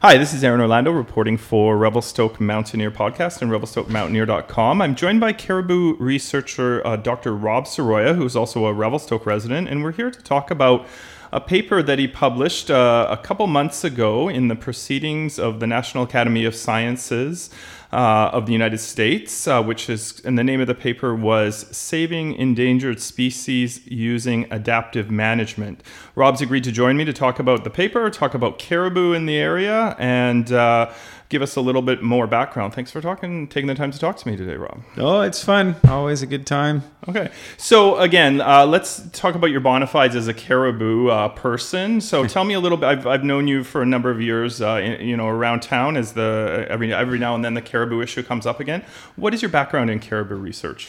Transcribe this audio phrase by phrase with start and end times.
[0.00, 4.80] Hi, this is Aaron Orlando reporting for Revelstoke Mountaineer Podcast and RevelstokeMountaineer.com.
[4.80, 7.34] I'm joined by caribou researcher uh, Dr.
[7.34, 10.86] Rob Serrouya, who's also a Revelstoke resident, and we're here to talk about
[11.32, 15.66] a paper that he published uh, a couple months ago in the Proceedings of the
[15.66, 17.50] National Academy of Sciences
[17.92, 21.66] uh, of the United States, uh, which is, and the name of the paper was
[21.76, 25.82] Saving Endangered Species Using Adaptive Management.
[26.18, 29.36] Rob's agreed to join me to talk about the paper, talk about caribou in the
[29.36, 30.92] area, and uh,
[31.28, 32.74] give us a little bit more background.
[32.74, 34.82] Thanks for talking, taking the time to talk to me today, Rob.
[34.96, 35.76] Oh, it's fun.
[35.86, 36.82] Always a good time.
[37.08, 37.30] Okay.
[37.56, 42.00] So again, uh, let's talk about your bona fides as a caribou uh, person.
[42.00, 42.86] So tell me a little bit.
[42.86, 45.96] I've, I've known you for a number of years, uh, in, you know, around town
[45.96, 48.84] as the every every now and then the caribou issue comes up again.
[49.14, 50.88] What is your background in caribou research?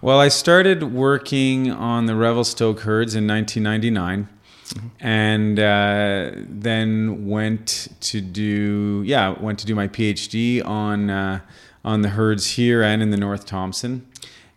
[0.00, 4.28] Well, I started working on the Revelstoke herds in 1999.
[4.74, 5.06] Mm-hmm.
[5.06, 11.40] and uh, then went to do yeah went to do my PhD on uh,
[11.84, 14.06] on the herds here and in the North Thompson,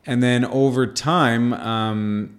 [0.05, 1.53] and then over time.
[1.53, 2.36] Um,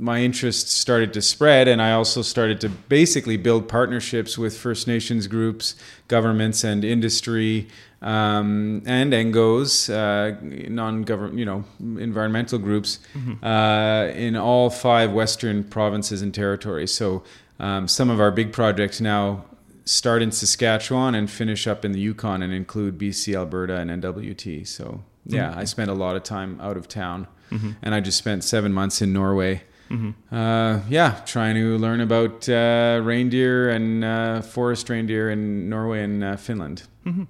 [0.00, 4.86] my interest started to spread, and I also started to basically build partnerships with First
[4.86, 5.76] Nations groups,
[6.08, 7.68] governments, and industry,
[8.00, 10.38] um, and NGOs, uh,
[10.70, 13.44] non-government, you know, environmental groups, mm-hmm.
[13.44, 16.92] uh, in all five Western provinces and territories.
[16.92, 17.22] So
[17.58, 19.44] um, some of our big projects now
[19.84, 24.66] start in Saskatchewan and finish up in the Yukon and include BC, Alberta, and NWT.
[24.66, 25.58] So yeah, mm-hmm.
[25.58, 27.72] I spent a lot of time out of town, mm-hmm.
[27.82, 29.62] and I just spent seven months in Norway.
[29.90, 30.34] Mm-hmm.
[30.34, 36.22] Uh, yeah, trying to learn about uh, reindeer and uh, forest reindeer in Norway and
[36.22, 36.84] uh, Finland.
[37.04, 37.24] Mm-hmm.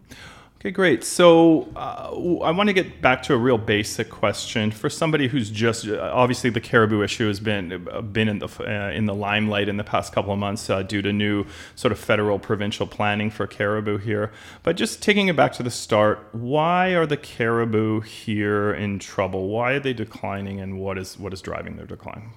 [0.61, 1.05] Okay, great.
[1.05, 2.11] So uh,
[2.42, 6.11] I want to get back to a real basic question for somebody who's just uh,
[6.12, 10.12] obviously the caribou issue has been been in the in the limelight in the past
[10.12, 14.33] couple of months due to new sort of federal provincial planning for caribou here.
[14.62, 19.48] But just taking it back to the start, why are the caribou here in trouble?
[19.48, 22.32] Why are they declining, and what is what is driving their decline?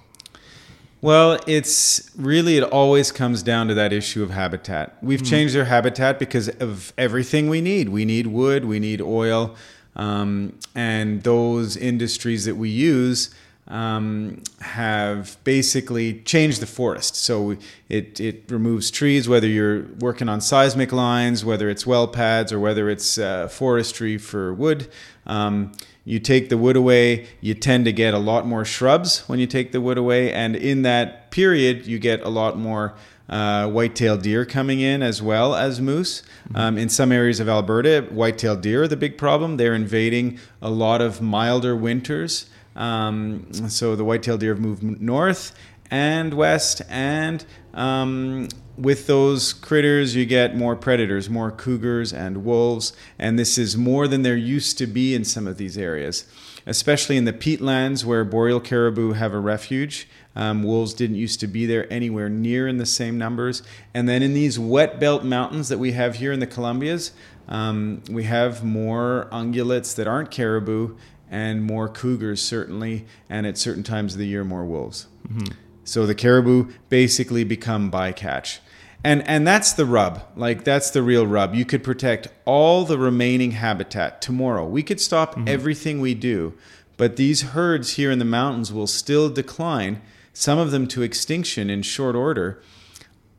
[1.04, 4.96] Well, it's really, it always comes down to that issue of habitat.
[5.02, 5.28] We've mm.
[5.28, 7.90] changed their habitat because of everything we need.
[7.90, 9.54] We need wood, we need oil,
[9.96, 13.34] um, and those industries that we use
[13.68, 17.16] um, have basically changed the forest.
[17.16, 17.58] So
[17.90, 22.58] it, it removes trees, whether you're working on seismic lines, whether it's well pads, or
[22.58, 24.88] whether it's uh, forestry for wood.
[25.26, 25.72] Um,
[26.04, 29.46] you take the wood away, you tend to get a lot more shrubs when you
[29.46, 32.94] take the wood away, and in that period, you get a lot more
[33.28, 36.20] uh, white-tailed deer coming in as well as moose.
[36.20, 36.56] Mm-hmm.
[36.56, 39.56] Um, in some areas of Alberta, white-tailed deer are the big problem.
[39.56, 42.50] They're invading a lot of milder winters.
[42.76, 45.54] Um, so the white-tailed deer have moved north
[45.94, 52.92] and west, and um, with those critters, you get more predators, more cougars and wolves,
[53.16, 56.24] and this is more than there used to be in some of these areas,
[56.66, 60.08] especially in the peatlands where boreal caribou have a refuge.
[60.34, 63.62] Um, wolves didn't used to be there anywhere near in the same numbers.
[63.94, 67.12] And then in these wet belt mountains that we have here in the Columbias,
[67.46, 70.96] um, we have more ungulates that aren't caribou
[71.30, 75.06] and more cougars, certainly, and at certain times of the year, more wolves.
[75.28, 75.52] Mm-hmm.
[75.84, 78.58] So the caribou basically become bycatch.
[79.04, 80.22] And and that's the rub.
[80.34, 81.54] Like that's the real rub.
[81.54, 84.66] You could protect all the remaining habitat tomorrow.
[84.66, 85.46] We could stop mm-hmm.
[85.46, 86.54] everything we do,
[86.96, 90.00] but these herds here in the mountains will still decline,
[90.32, 92.62] some of them to extinction in short order,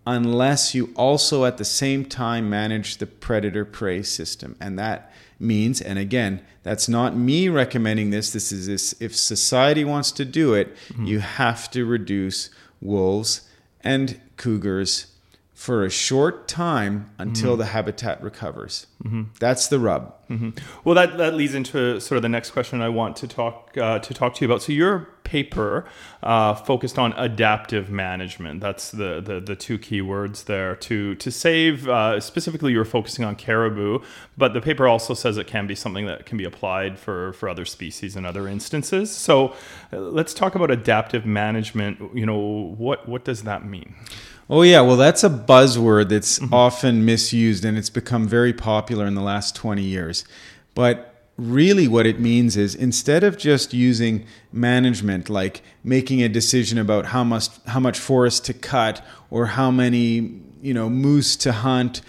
[0.06, 4.56] unless you also at the same time manage the predator prey system.
[4.60, 8.32] And that means and again, that's not me recommending this.
[8.32, 11.06] This is this if society wants to do it, mm-hmm.
[11.06, 12.50] you have to reduce
[12.82, 13.48] wolves
[13.82, 15.08] and cougars
[15.56, 17.60] for a short time until mm-hmm.
[17.60, 18.88] the habitat recovers.
[19.04, 19.24] Mm-hmm.
[19.40, 20.14] That's the rub.
[20.30, 20.50] Mm-hmm.
[20.84, 24.00] Well, that, that leads into sort of the next question I want to talk uh,
[24.00, 24.62] to talk to you about.
[24.62, 25.86] So your paper
[26.24, 28.60] uh, focused on adaptive management.
[28.60, 30.76] That's the, the, the two key words there.
[30.76, 34.00] To to save uh, specifically, you were focusing on caribou,
[34.38, 37.48] but the paper also says it can be something that can be applied for for
[37.48, 39.10] other species in other instances.
[39.10, 39.56] So
[39.94, 42.00] uh, let's talk about adaptive management.
[42.14, 43.96] You know what what does that mean?
[44.50, 44.82] Oh, yeah.
[44.82, 46.54] Well, that's a buzzword that's mm-hmm.
[46.54, 50.24] often misused and it's become very popular in the last 20 years.
[50.76, 56.78] But really, what it means is instead of just using management, like making a decision
[56.78, 61.52] about how much, how much forest to cut or how many you know, moose to
[61.52, 62.02] hunt,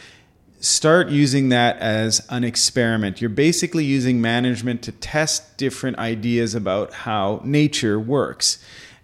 [0.61, 3.21] start using that as an experiment.
[3.21, 8.59] You're basically using management to test different ideas about how nature works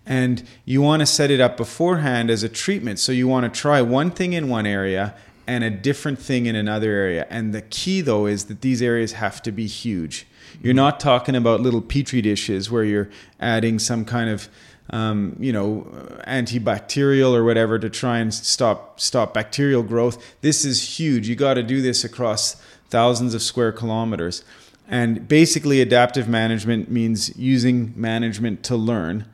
[0.06, 2.98] and you want to set it up beforehand as a treatment.
[2.98, 5.14] So you want to try one thing in one area
[5.46, 7.26] and a different thing in another area.
[7.30, 10.26] And the key, though, is that these areas have to be huge.
[10.60, 13.10] You're not talking about little petri dishes where you're
[13.40, 14.48] adding some kind of
[14.90, 15.86] um, you know,
[16.26, 20.34] antibacterial or whatever to try and stop stop bacterial growth.
[20.42, 21.28] This is huge.
[21.28, 22.56] You got to do this across
[22.90, 24.44] thousands of square kilometers.
[24.88, 29.24] And basically, adaptive management means using management to learn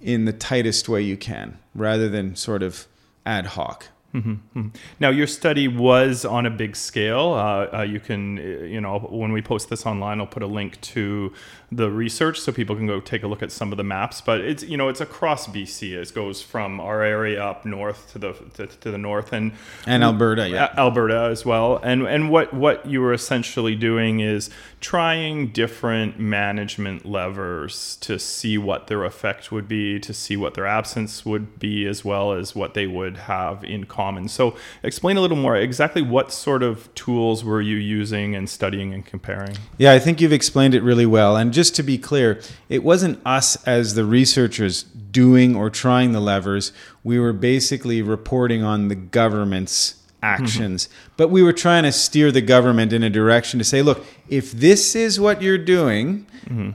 [0.00, 2.86] in the tightest way you can, rather than sort of
[3.24, 3.86] ad hoc.
[4.14, 4.68] Mm-hmm.
[5.00, 7.34] Now, your study was on a big scale.
[7.34, 10.46] Uh, uh, you can, uh, you know, when we post this online, I'll put a
[10.46, 11.32] link to
[11.70, 14.20] the research so people can go take a look at some of the maps.
[14.20, 15.92] But it's, you know, it's across BC.
[15.92, 19.52] It goes from our area up north to the to, to the north and
[19.86, 21.78] and Alberta, yeah, Alberta as well.
[21.82, 24.50] And and what what you were essentially doing is
[24.80, 30.66] trying different management levers to see what their effect would be, to see what their
[30.66, 34.28] absence would be, as well as what they would have in common.
[34.28, 38.94] So, explain a little more exactly what sort of tools were you using and studying
[38.94, 39.56] and comparing?
[39.78, 41.36] Yeah, I think you've explained it really well.
[41.36, 46.20] And just to be clear, it wasn't us as the researchers doing or trying the
[46.20, 46.70] levers.
[47.02, 50.86] We were basically reporting on the government's actions.
[50.86, 51.14] Mm-hmm.
[51.16, 54.52] But we were trying to steer the government in a direction to say, look, if
[54.52, 56.70] this is what you're doing, mm-hmm.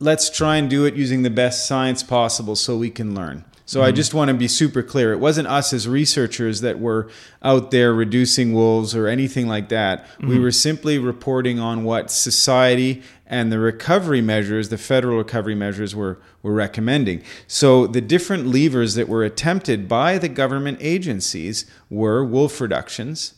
[0.00, 3.44] let's try and do it using the best science possible so we can learn.
[3.68, 3.88] So mm-hmm.
[3.88, 5.12] I just want to be super clear.
[5.12, 7.10] It wasn't us as researchers that were
[7.42, 10.06] out there reducing wolves or anything like that.
[10.06, 10.28] Mm-hmm.
[10.28, 15.94] We were simply reporting on what society and the recovery measures, the federal recovery measures,
[15.94, 17.22] were, were recommending.
[17.46, 23.34] So the different levers that were attempted by the government agencies were wolf reductions,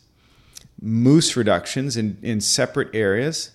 [0.81, 3.51] moose reductions in, in separate areas,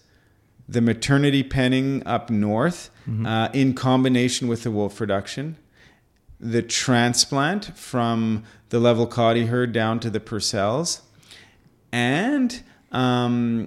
[0.68, 3.24] the maternity penning up north mm-hmm.
[3.24, 5.56] uh, in combination with the wolf reduction
[6.38, 11.00] the transplant from the Level Level-Kawdy herd down to the Purcells,
[11.92, 12.62] and
[12.92, 13.66] um,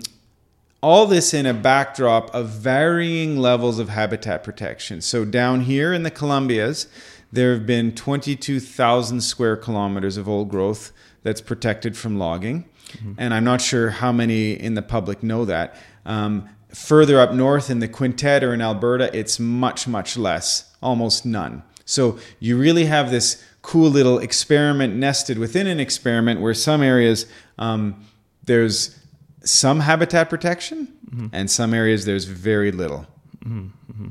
[0.81, 5.01] all this in a backdrop of varying levels of habitat protection.
[5.01, 6.87] So down here in the Columbias,
[7.31, 10.91] there have been 22,000 square kilometers of old growth
[11.23, 12.65] that's protected from logging.
[12.91, 13.13] Mm-hmm.
[13.17, 15.75] And I'm not sure how many in the public know that.
[16.05, 21.25] Um, further up north in the Quintette or in Alberta, it's much, much less, almost
[21.25, 21.63] none.
[21.89, 27.25] So you really have this cool little experiment nested within an experiment where some areas
[27.57, 28.05] um,
[28.43, 28.95] there's
[29.43, 31.27] some habitat protection mm-hmm.
[31.33, 33.07] and some areas there's very little.
[33.43, 34.09] Mm-hmm.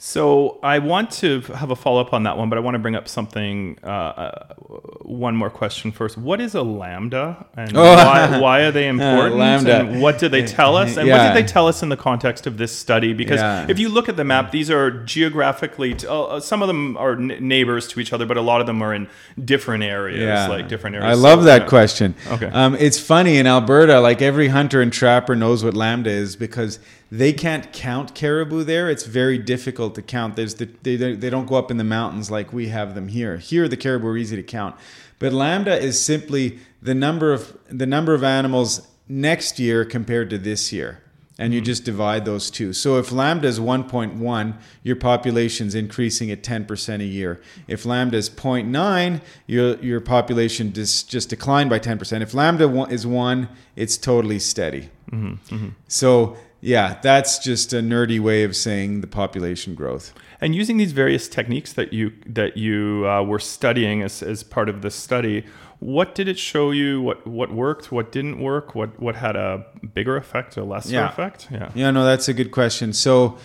[0.00, 2.78] So I want to have a follow up on that one, but I want to
[2.78, 3.80] bring up something.
[3.82, 4.54] Uh, uh,
[5.02, 6.16] one more question first.
[6.16, 7.82] What is a lambda, and oh.
[7.82, 9.34] why, why, are they uh, important?
[9.34, 9.80] Uh, lambda.
[9.80, 10.96] And what do they tell us?
[10.96, 11.16] And yeah.
[11.16, 13.12] what did they tell us in the context of this study?
[13.12, 13.66] Because yeah.
[13.68, 15.94] if you look at the map, these are geographically.
[15.94, 18.68] T- uh, some of them are n- neighbors to each other, but a lot of
[18.68, 19.08] them are in
[19.44, 20.46] different areas, yeah.
[20.46, 21.10] like different areas.
[21.10, 22.14] I love so, that question.
[22.28, 22.46] Okay.
[22.46, 26.78] Um, it's funny in Alberta, like every hunter and trapper knows what lambda is because
[27.10, 28.90] they can't count caribou there.
[28.90, 30.36] It's very difficult to count.
[30.36, 33.38] There's the, they, they don't go up in the mountains like we have them here.
[33.38, 34.76] Here, the caribou are easy to count.
[35.18, 40.38] But lambda is simply the number of the number of animals next year compared to
[40.38, 41.02] this year.
[41.40, 41.66] And you mm-hmm.
[41.66, 42.72] just divide those two.
[42.72, 47.40] So if lambda is 1.1, your population's increasing at 10% a year.
[47.68, 52.22] If lambda is 0.9, your, your population just, just declined by 10%.
[52.22, 54.90] If lambda is 1, it's totally steady.
[55.12, 55.54] Mm-hmm.
[55.54, 55.68] Mm-hmm.
[55.86, 60.12] So yeah, that's just a nerdy way of saying the population growth.
[60.40, 64.68] And using these various techniques that you that you uh, were studying as, as part
[64.68, 65.44] of this study,
[65.80, 67.00] what did it show you?
[67.00, 67.92] What what worked?
[67.92, 68.74] What didn't work?
[68.74, 71.08] What what had a bigger effect, a lesser yeah.
[71.08, 71.48] effect?
[71.50, 71.70] Yeah.
[71.74, 72.92] Yeah, no, that's a good question.
[72.92, 73.38] So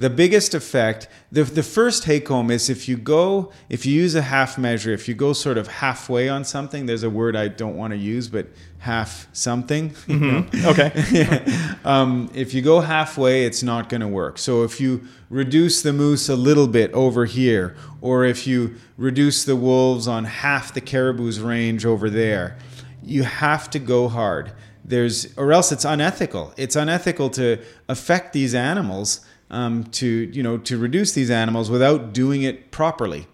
[0.00, 4.14] the biggest effect the, the first take home is if you go if you use
[4.14, 7.48] a half measure if you go sort of halfway on something there's a word i
[7.48, 8.46] don't want to use but
[8.80, 10.66] half something mm-hmm.
[10.66, 10.90] okay.
[11.10, 11.74] Yeah.
[11.84, 14.38] um, if you go halfway it's not going to work.
[14.38, 19.44] So if you reduce the moose a little bit over here or if you reduce
[19.44, 22.56] the wolves on half the caribou's range over there
[23.02, 24.52] you have to go hard.
[24.84, 26.52] There's or else it's unethical.
[26.56, 32.12] It's unethical to affect these animals um, to you know to reduce these animals without
[32.12, 33.26] doing it properly.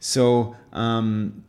[0.00, 1.44] So um,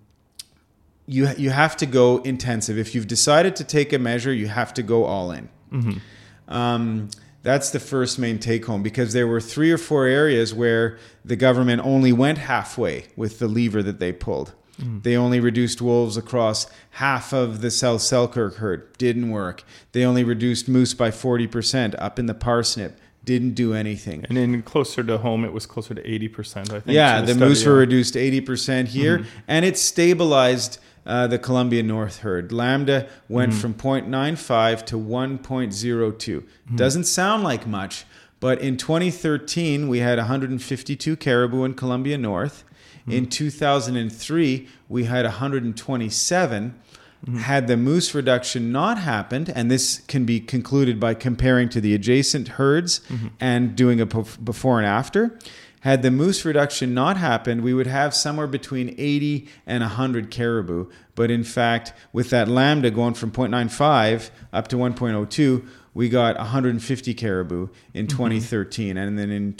[1.07, 2.77] you you have to go intensive.
[2.77, 5.49] If you've decided to take a measure, you have to go all in.
[5.71, 6.53] Mm-hmm.
[6.53, 7.09] Um,
[7.43, 11.35] that's the first main take home because there were three or four areas where the
[11.35, 14.53] government only went halfway with the lever that they pulled.
[14.79, 15.03] Mm.
[15.03, 18.97] They only reduced wolves across half of the South Selkirk herd.
[18.97, 19.63] Didn't work.
[19.91, 24.25] They only reduced moose by 40% up in the parsnip didn't do anything.
[24.29, 26.83] And then closer to home, it was closer to 80%, I think.
[26.87, 27.69] Yeah, the, the study, moose yeah.
[27.69, 29.29] were reduced 80% here, mm-hmm.
[29.47, 32.51] and it stabilized uh, the Columbia North herd.
[32.51, 36.43] Lambda went from 0.95 to 1.02.
[36.75, 38.05] Doesn't sound like much,
[38.39, 42.63] but in 2013 we had 152 caribou in Columbia North.
[43.07, 46.79] In 2003 we had 127.
[47.25, 47.37] Mm-hmm.
[47.37, 51.95] Had the moose reduction not happened, and this can be concluded by comparing to the
[51.95, 53.27] adjacent herds mm-hmm.
[53.39, 55.39] and doing a before and after,
[55.85, 60.89] had the moose reduction not happened, we would have somewhere between 80 and 100 caribou.
[61.13, 67.13] But in fact, with that lambda going from 0.95 up to 1.02, we got 150
[67.13, 68.17] caribou in mm-hmm.
[68.17, 68.97] 2013.
[68.97, 69.53] And then in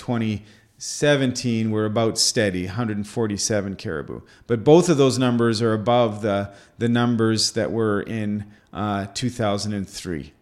[0.85, 4.21] 2017, we're about steady, 147 caribou.
[4.45, 10.33] But both of those numbers are above the, the numbers that were in uh, 2003.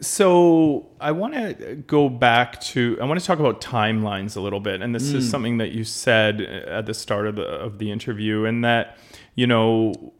[0.00, 4.60] So I want to go back to I want to talk about timelines a little
[4.60, 7.90] bit, and this is something that you said at the start of the of the
[7.90, 8.98] interview, and that
[9.34, 10.12] you know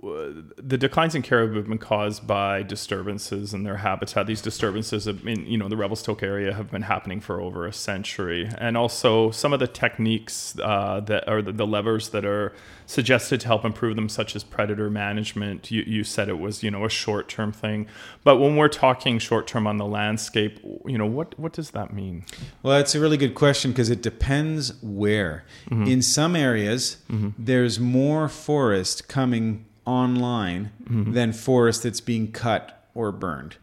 [0.57, 4.27] the declines in caribou have been caused by disturbances in their habitat.
[4.27, 8.49] These disturbances in you know the Revelstoke area have been happening for over a century,
[8.57, 12.55] and also some of the techniques uh, that are the, the levers that are
[12.87, 15.71] suggested to help improve them, such as predator management.
[15.71, 17.89] You, you said it was you know a short term thing,
[18.25, 21.93] but when we're talking short term on the landscape, you know what what does that
[21.93, 22.25] mean?
[22.63, 25.45] Well, that's a really good question because it depends where.
[25.71, 25.87] Mm-hmm.
[25.87, 27.31] In some areas, mm-hmm.
[27.39, 31.13] there's more forest coming online mm-hmm.
[31.13, 33.57] than forest that's being cut or burned.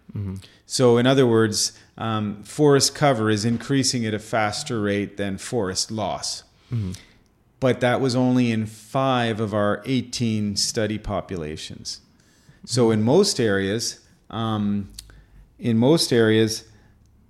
[0.66, 5.92] So, in other words, um, forest cover is increasing at a faster rate than forest
[5.92, 6.44] loss.
[7.60, 12.02] But that was only in five of our 18 study populations.
[12.66, 14.90] So, in most areas, um,
[15.58, 16.67] in most areas,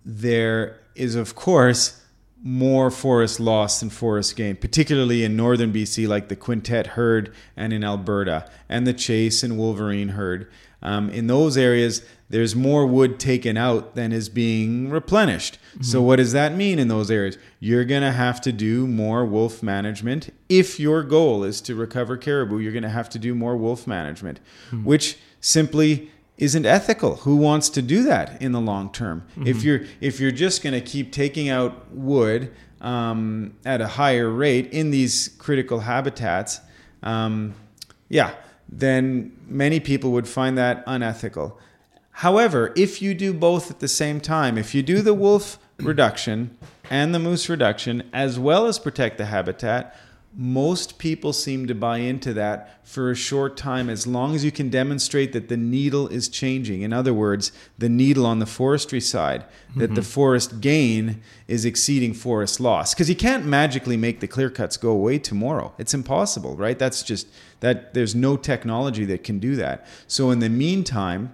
[0.08, 2.02] there is, of course,
[2.42, 7.74] more forest loss than forest gain, particularly in northern BC, like the Quintette herd, and
[7.74, 10.50] in Alberta, and the Chase and Wolverine herd.
[10.82, 15.58] Um, in those areas, there's more wood taken out than is being replenished.
[15.82, 17.38] So, what does that mean in those areas?
[17.60, 20.34] You're going to have to do more wolf management.
[20.48, 23.88] If your goal is to recover caribou, you're going to have to do more wolf
[23.88, 24.40] management,
[24.84, 27.16] which simply isn't ethical.
[27.18, 29.26] Who wants to do that in the long term?
[29.48, 34.30] If you're if you're just going to keep taking out wood um, at a higher
[34.30, 36.62] rate in these critical habitats,
[37.02, 37.56] um,
[38.10, 38.36] yeah,
[38.70, 41.58] then many people would find that unethical.
[42.12, 46.58] However, if you do both at the same time, if you do the wolf reduction
[46.90, 49.96] and the moose reduction, as well as protect the habitat,
[50.40, 54.52] most people seem to buy into that for a short time as long as you
[54.52, 56.84] can demonstrate that the needle is changing.
[56.84, 62.14] In other words, the needle on the forestry side, that the forest gain is exceeding
[62.14, 62.94] forest loss.
[62.94, 65.74] Because you can't magically make the clear cuts go away tomorrow.
[65.80, 66.78] It's impossible, right?
[66.78, 67.28] That's just
[67.62, 69.88] that there's no technology that can do that.
[70.08, 71.34] So in the meantime,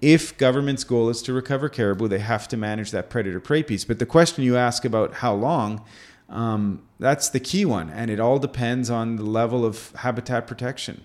[0.00, 3.84] if government's goal is to recover caribou, they have to manage that predator prey piece.
[3.84, 5.84] But the question you ask about how long,
[6.28, 11.04] um, that's the key one, and it all depends on the level of habitat protection.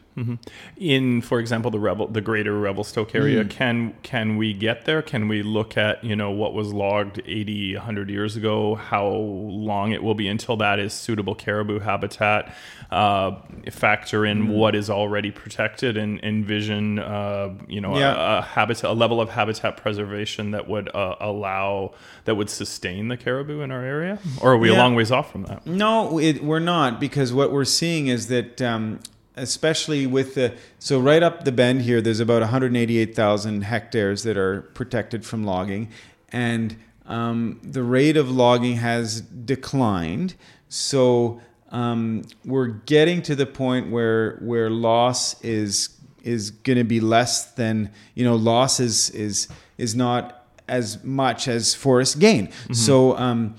[0.77, 5.01] In for example the rebel the greater revelstoke area can can we get there?
[5.01, 9.91] Can we look at you know what was logged 80 100 years ago how long
[9.91, 12.53] it will be until that is suitable caribou habitat
[12.91, 13.35] uh,
[13.71, 18.37] factor in what is already protected and envision uh, you know Yeah.
[18.37, 21.93] a, a habitat a level of habitat preservation that would uh, allow
[22.25, 24.19] that would sustain the caribou in our area?
[24.41, 25.65] Or are we a long ways off from that?
[25.65, 28.99] No, it, we're not because what we're seeing is that, um,
[29.37, 34.63] especially with the so right up the bend here, there's about 188,000 hectares that are
[34.73, 35.89] protected from logging,
[36.29, 36.75] and
[37.05, 40.35] um, the rate of logging has declined.
[40.69, 41.39] So
[41.71, 45.89] um, we're getting to the point where where loss is
[46.23, 51.47] is going to be less than you know loss is is is not as much
[51.47, 52.49] as forest gain.
[52.73, 53.55] So um,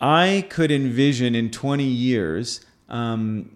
[0.00, 3.50] I could envision in 20 years um,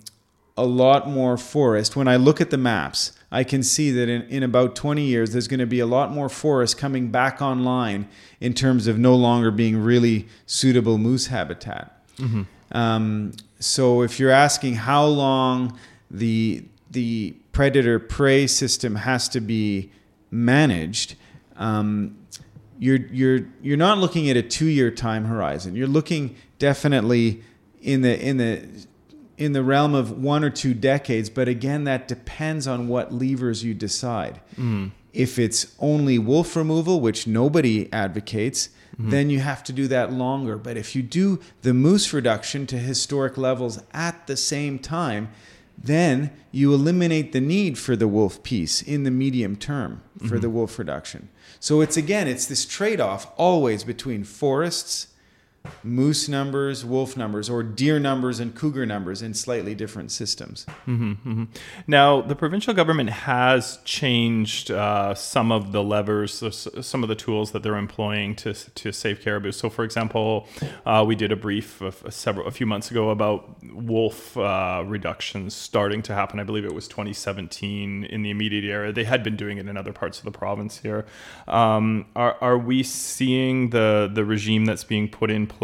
[0.59, 1.95] a lot more forest.
[1.95, 5.31] When I look at the maps, I can see that in, in about 20 years,
[5.31, 8.09] there's going to be a lot more forest coming back online
[8.41, 12.03] in terms of no longer being really suitable moose habitat.
[12.73, 15.79] Um, so if you're asking how long
[16.11, 19.93] the the predator prey system has to be
[20.31, 21.15] managed,
[21.57, 22.17] um,
[22.79, 25.77] you're you're you're not looking at a two year time horizon.
[25.77, 27.43] You're looking definitely
[27.81, 28.67] in the in the
[29.39, 31.31] in the realm of one or two decades.
[31.31, 34.41] But again, that depends on what levers you decide.
[35.13, 38.69] If it's only wolf removal, which nobody advocates,
[38.99, 40.57] then you have to do that longer.
[40.57, 45.29] But if you do the moose reduction to historic levels at the same time,
[45.81, 50.41] then you eliminate the need for the wolf piece in the medium term for Mm-hmm.
[50.41, 51.29] the wolf reduction.
[51.61, 55.07] So it's again, it's this trade off always between forests,
[55.83, 60.67] moose numbers, wolf numbers, or deer numbers and cougar numbers in slightly different systems.
[61.87, 67.15] Now, the provincial government has changed uh, some of the levers, uh, some of the
[67.15, 69.53] tools that they're employing to, to save caribou.
[69.53, 70.47] So, for example,
[70.87, 75.55] uh, we did a brief a, several, a few months ago about wolf uh, reductions
[75.55, 76.41] starting to happen.
[76.41, 78.93] I believe it was 2017 in the immediate area.
[78.93, 81.07] They had been doing it in other parts of the province here.
[81.47, 85.58] Um, are, are we seeing the, the regime that's being put in place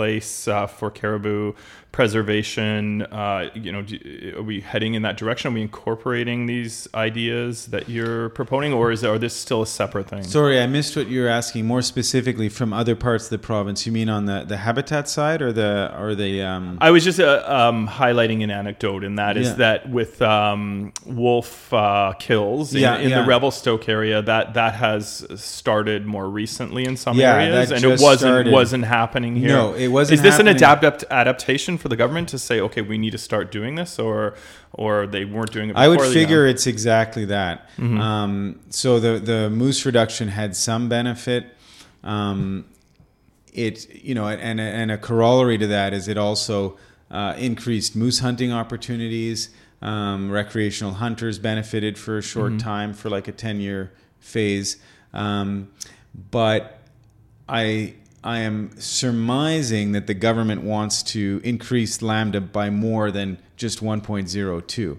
[0.49, 1.55] uh, for caribou
[1.95, 3.03] preservation?
[3.03, 5.53] Uh, you know, do, are we heading in that direction?
[5.53, 10.09] Are we incorporating these ideas that you're proposing, or is are this still a separate
[10.09, 10.25] thing?
[10.25, 13.87] Sorry, I missed what you're asking more specifically from other parts of the province.
[13.87, 17.21] You mean on the, the habitat side or the or the um, I was just
[17.21, 19.55] uh, um, highlighting an anecdote, and that is Yeah.
[19.55, 23.23] that with um, wolf uh, kills in, Yeah, in yeah.
[23.23, 28.19] the Revelstoke area, that that has started more recently in some areas, and it wasn't
[28.19, 28.53] started.
[28.53, 29.49] wasn't happening here.
[29.49, 30.57] No, it wasn't Is this an happening.
[30.57, 34.35] adapt adaptation for the government to say, okay, we need to start doing this, or
[34.73, 35.75] or they weren't doing it?
[35.75, 37.69] Before I would the- figure it's exactly that.
[37.76, 38.00] Mm-hmm.
[38.00, 41.45] Um, so the the moose reduction had some benefit.
[42.03, 42.64] Um,
[43.53, 46.79] it you know, and and a corollary to that is it also
[47.11, 49.50] uh, increased moose hunting opportunities.
[49.83, 52.59] Um, recreational hunters benefited for a short Mm-hmm.
[52.71, 54.79] time for like a ten year phase,
[55.12, 55.69] um,
[56.31, 56.79] but
[57.47, 57.93] I
[58.25, 64.99] I am surmising that the government wants to increase lambda by more than just 1.02.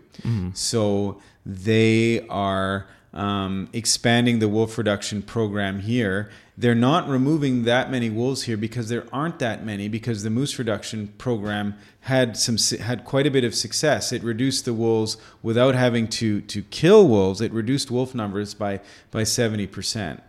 [0.56, 6.30] So they are um, expanding the wolf reduction program here.
[6.58, 10.60] They're not removing that many wolves here because there aren't that many because the moose
[10.60, 14.12] reduction program had some had quite a bit of success.
[14.12, 17.42] It reduced the wolves without having to to kill wolves.
[17.42, 18.80] It reduced wolf numbers by
[19.12, 20.22] by 70 percent.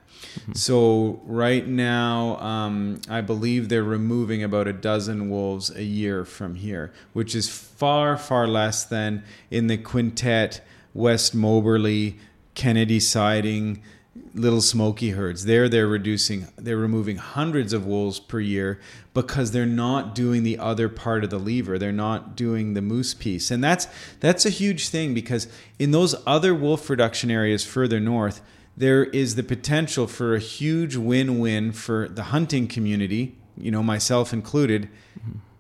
[0.55, 6.55] So right now, um, I believe they're removing about a dozen wolves a year from
[6.55, 10.61] here, which is far, far less than in the Quintette,
[10.95, 12.19] West Moberly,
[12.55, 13.83] Kennedy Siding,
[14.35, 15.45] Little Smoky herds.
[15.45, 18.81] There, they're reducing, they're removing hundreds of wolves per year
[19.15, 21.79] because they're not doing the other part of the lever.
[21.79, 23.89] They're not doing the moose piece, and that's
[24.21, 25.49] that's a huge thing because
[25.79, 28.41] in those other wolf reduction areas further north
[28.77, 34.33] there is the potential for a huge win-win for the hunting community, you know, myself
[34.33, 34.89] included,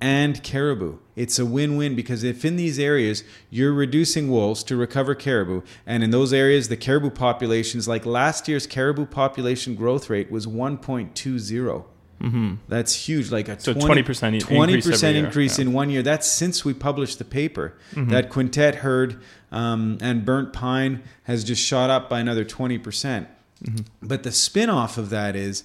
[0.01, 0.99] and caribou.
[1.15, 6.05] It's a win-win because if in these areas you're reducing wolves to recover caribou, and
[6.05, 11.85] in those areas the caribou populations, like last year's caribou population growth rate was 1.20.
[12.21, 12.55] Mm-hmm.
[12.69, 15.65] That's huge, like a So 20 20% increase 20% every year, increase yeah.
[15.65, 16.03] in one year.
[16.03, 17.77] That's since we published the paper.
[17.93, 18.11] Mm-hmm.
[18.11, 19.21] That Quintette herd
[19.53, 22.83] um, and burnt pine has just shot up by another 20%.
[22.83, 23.29] percent
[23.65, 24.07] Mm-hmm.
[24.07, 25.65] But the spin off of that is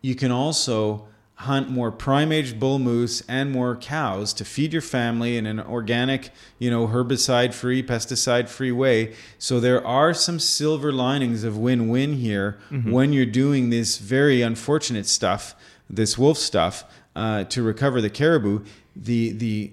[0.00, 4.82] you can also hunt more prime aged bull moose and more cows to feed your
[4.82, 9.12] family in an organic, you know, herbicide free, pesticide free way.
[9.38, 12.92] So there are some silver linings of win win here Mm-hmm.
[12.92, 15.54] when you're doing this very unfortunate stuff,
[15.92, 18.64] this wolf stuff, uh, to recover the caribou.
[18.96, 19.72] The the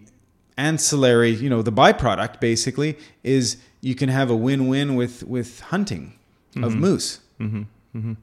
[0.57, 6.13] ancillary, you know, the byproduct basically is you can have a win-win with with hunting
[6.57, 6.79] of mm-hmm.
[6.79, 7.19] moose.
[7.39, 7.61] Mm-hmm.
[7.97, 8.13] Mm-hmm.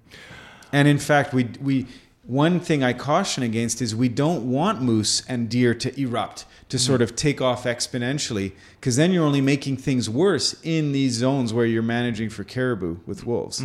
[0.72, 1.86] And in fact, we we
[2.24, 6.78] one thing I caution against is we don't want moose and deer to erupt to
[6.78, 8.52] sort of take off exponentially
[8.86, 12.96] because then you're only making things worse in these zones where you're managing for caribou
[13.04, 13.60] with wolves.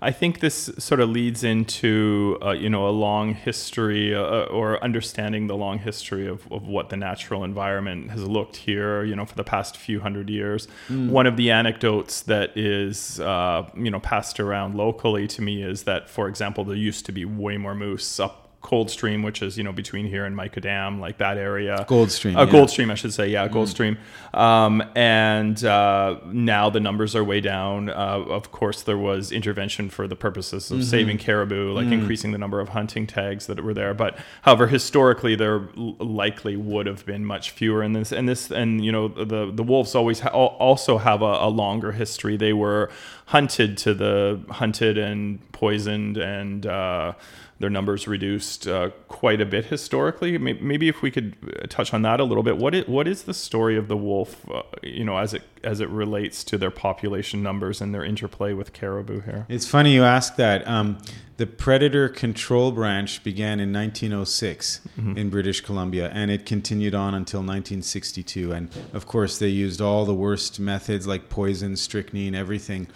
[0.00, 4.82] I think this sort of leads into uh, you know a long history uh, or
[4.82, 9.24] understanding the long history of, of what the natural environment has looked here you know
[9.24, 10.66] for the past few hundred years.
[10.88, 15.84] One of the anecdotes that is uh, you know passed around locally to me is
[15.84, 19.64] that for example there used to be way more moose up Coldstream, which is you
[19.64, 21.84] know between here and Mica Dam, like that area.
[21.88, 22.52] Goldstream, uh, yeah.
[22.52, 23.98] Goldstream, I should say, yeah, Goldstream.
[24.32, 27.90] Um, and uh, now the numbers are way down.
[27.90, 32.38] Uh, of course, there was intervention for the purposes of saving caribou, like increasing the
[32.38, 33.92] number of hunting tags that were there.
[33.94, 37.82] But however, historically, there likely would have been much fewer.
[37.82, 41.24] in this, and this, and you know, the the wolves always ha- also have a,
[41.24, 42.36] a longer history.
[42.36, 42.90] They were
[43.26, 46.64] hunted to the hunted and poisoned and.
[46.64, 47.14] Uh,
[47.62, 50.36] their numbers reduced uh, quite a bit historically.
[50.36, 52.58] Maybe if we could uh, touch on that a little bit.
[52.58, 54.44] What is, what is the story of the wolf?
[54.50, 58.52] Uh, you know, as it as it relates to their population numbers and their interplay
[58.52, 59.46] with caribou here.
[59.48, 60.66] It's funny you ask that.
[60.66, 60.98] Um,
[61.36, 64.80] the predator control branch began in 1906
[65.16, 68.52] in British Columbia, and it continued on until 1962.
[68.52, 72.88] And of course, they used all the worst methods like poison, strychnine, everything.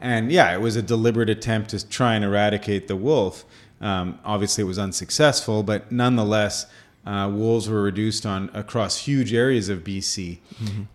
[0.00, 3.44] And yeah, it was a deliberate attempt to try and eradicate the wolf.
[3.82, 6.66] Um, obviously, it was unsuccessful, but nonetheless,
[7.04, 10.38] uh, wolves were reduced on across huge areas of BC.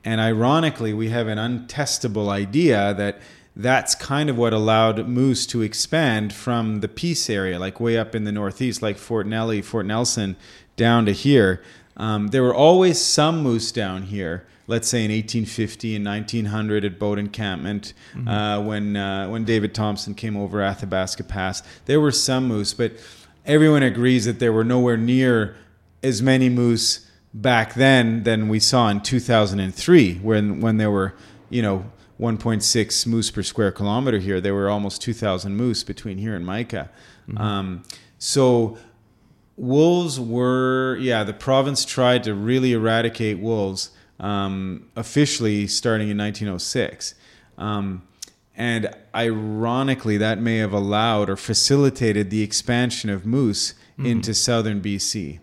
[0.05, 3.19] And ironically, we have an untestable idea that
[3.57, 8.15] that's kind of what allowed moose to expand from the Peace area, like way up
[8.15, 10.37] in the northeast, like Fort Nellie, Fort Nelson,
[10.77, 11.61] down to here.
[11.97, 14.45] Um, there were always some moose down here.
[14.67, 17.93] Let's say in 1850 and 1900 at boat encampment,
[18.27, 22.93] uh, when uh, when David Thompson came over Athabasca Pass, there were some moose, but
[23.45, 25.55] everyone agrees that there were nowhere near
[26.03, 31.13] as many moose back then than we saw in 2003 when when there were
[31.49, 31.85] you know
[32.19, 34.41] 1.6 moose per square kilometer here.
[34.41, 36.89] There were almost 2000 moose between here and Mica
[37.35, 37.83] um,
[38.17, 38.77] so
[39.57, 47.15] wolves were yeah the province tried to really eradicate wolves um, officially starting in 1906
[47.57, 48.01] um,
[48.55, 55.39] and ironically that may have allowed or facilitated the expansion of moose into southern bc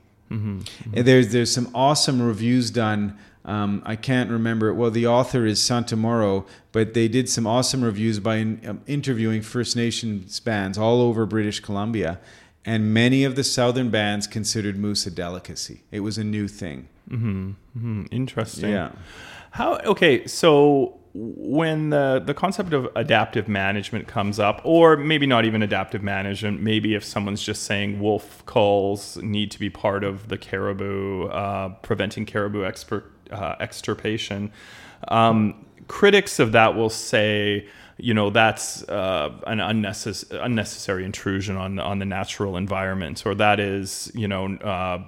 [0.93, 3.19] and There's there's some awesome reviews done.
[3.45, 4.73] Um, I can't remember.
[4.73, 9.43] Well, the author is Santomauro, but they did some awesome reviews by in, um, interviewing
[9.43, 12.21] First Nations bands all over British Columbia,
[12.65, 15.83] and many of the southern bands considered moose a delicacy.
[15.91, 16.89] It was a new thing.
[17.09, 18.71] Hmm, interesting.
[18.71, 18.93] Yeah.
[19.51, 25.45] How okay, so when the the concept of adaptive management comes up, or maybe not
[25.45, 30.29] even adaptive management, maybe if someone's just saying wolf calls need to be part of
[30.29, 34.51] the caribou, uh, preventing caribou expert, uh, extirpation,
[35.09, 41.79] um, critics of that will say, you know, that's uh, an unnecessary unnecessary intrusion on
[41.79, 44.99] on the natural environment, or that is, you know, uh,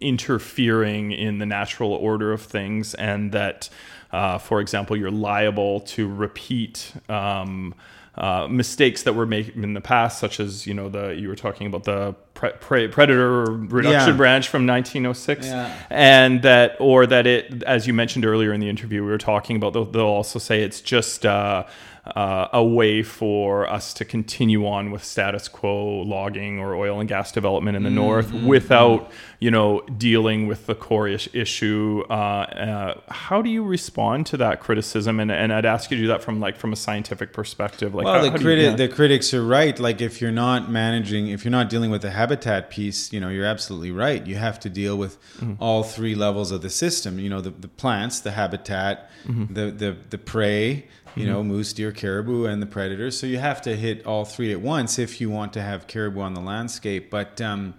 [0.00, 3.68] interfering in the natural order of things, and that,
[4.12, 6.92] uh, for example, you're liable to repeat.
[7.08, 7.74] Um,
[8.18, 11.36] uh, mistakes that were made in the past, such as you know the you were
[11.36, 14.16] talking about the pre- pre- predator reduction Yeah.
[14.16, 15.70] branch from 1906, Yeah.
[15.90, 19.54] and that or that it, as you mentioned earlier in the interview, we were talking
[19.56, 19.74] about.
[19.74, 21.64] They'll, they'll also say it's just uh,
[22.14, 27.08] uh, a way for us to continue on with status quo logging or oil and
[27.08, 32.04] gas development in the north without you know dealing with the core is- issue.
[32.08, 35.18] Uh, uh, how do you respond to that criticism?
[35.20, 37.94] And, and I'd ask you to do that from like from a scientific perspective.
[37.94, 39.78] Like, Well, how- the, how do you- the critics are right.
[39.78, 43.28] Like, if you're not managing, if you're not dealing with the habitat piece, you know,
[43.28, 44.24] you're absolutely right.
[44.26, 45.18] You have to deal with
[45.58, 47.18] all three levels of the system.
[47.18, 50.86] You know, the, the plants, the habitat, the, the, the prey,
[51.16, 53.18] you know, moose, deer, caribou, and the predators.
[53.18, 56.20] So you have to hit all three at once if you want to have caribou
[56.20, 57.10] on the landscape.
[57.10, 57.74] But um,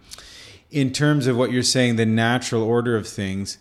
[0.71, 3.59] in terms of what you're saying, the natural order of things,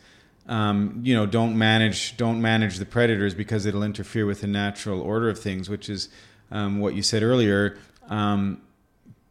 [0.49, 5.01] um, you know, don't manage don't manage the predators because it'll interfere with the natural
[5.01, 6.09] order of things, which is
[6.51, 7.77] um, what you said earlier.
[8.09, 8.63] Um,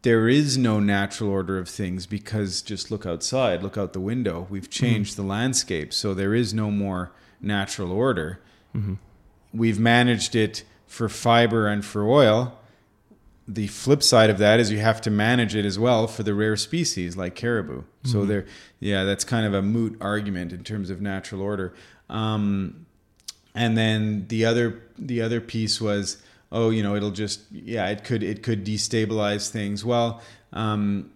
[0.02, 4.46] there is no natural order of things because just look outside, look out the window.
[4.48, 8.40] We've changed the landscape, so there is no more natural order.
[9.56, 12.58] We've managed it for fiber and for oil.
[13.48, 16.34] The flip side of that is you have to manage it as well for the
[16.34, 17.82] rare species like caribou.
[18.02, 18.46] So there,
[18.80, 21.72] yeah, that's kind of a moot argument in terms of natural order.
[22.08, 22.86] Um,
[23.56, 28.04] and then the other the other piece was oh you know it'll just yeah it
[28.04, 30.20] could it could destabilize things well
[30.52, 31.10] um,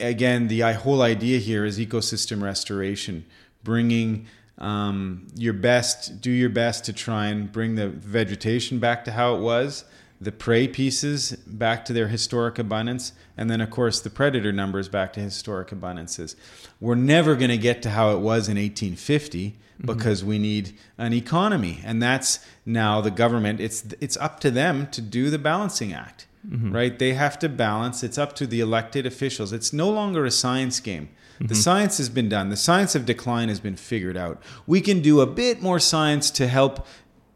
[0.00, 3.24] again the whole idea here is ecosystem restoration
[3.62, 4.26] bringing
[4.58, 9.34] um, your best do your best to try and bring the vegetation back to how
[9.34, 9.84] it was
[10.20, 14.88] the prey pieces back to their historic abundance and then of course the predator numbers
[14.88, 16.34] back to historic abundances.
[16.80, 21.12] We're never going to get to how it was in 1850 because we need an
[21.12, 23.60] economy and that's now the government.
[23.60, 26.26] It's it's up to them to do the balancing act
[26.72, 26.98] right?
[26.98, 28.02] They have to balance.
[28.02, 29.52] It's up to the elected officials.
[29.52, 31.54] It's no longer a science game the mm-hmm.
[31.54, 32.48] science has been done.
[32.48, 34.42] The science of decline has been figured out.
[34.66, 36.86] We can do a bit more science to help